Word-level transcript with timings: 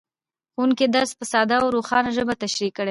ښوونکی 0.53 0.85
درس 0.95 1.11
په 1.19 1.25
ساده 1.31 1.55
او 1.61 1.67
روښانه 1.75 2.09
ژبه 2.17 2.33
تشریح 2.43 2.69
کوي 2.75 2.79